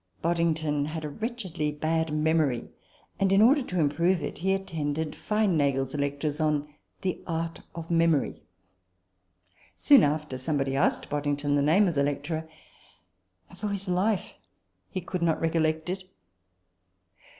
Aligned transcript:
Boddington 0.23 0.85
had 0.85 1.05
a 1.05 1.09
wretchedly 1.11 1.71
bad 1.71 2.11
memory; 2.11 2.67
and, 3.19 3.31
in 3.31 3.39
order 3.39 3.61
to 3.61 3.79
improve 3.79 4.23
it, 4.23 4.39
he 4.39 4.51
attended 4.51 5.15
Feinaigle's 5.15 5.93
lectures 5.93 6.41
on 6.41 6.67
the 7.01 7.21
Art 7.27 7.61
of 7.75 7.91
Memory. 7.91 8.41
Soon 9.75 10.01
after, 10.01 10.39
some 10.39 10.57
body 10.57 10.75
asked 10.75 11.07
Boddington 11.07 11.53
the 11.53 11.61
name 11.61 11.87
of 11.87 11.93
the 11.93 12.01
lecturer; 12.01 12.49
and, 13.47 13.59
for 13.59 13.67
his 13.67 13.87
life, 13.87 14.33
he 14.89 15.01
could 15.01 15.21
not 15.21 15.39
recollect 15.39 15.87
it. 15.87 16.05